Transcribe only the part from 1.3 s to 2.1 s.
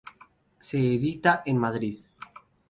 en Madrid.